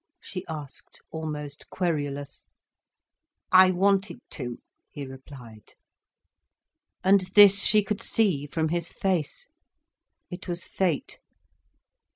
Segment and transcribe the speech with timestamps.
[0.19, 2.47] she asked, almost querulous.
[3.51, 4.57] "I wanted to,"
[4.89, 5.75] he replied.
[7.03, 9.47] And this she could see from his face.
[10.31, 11.19] It was fate.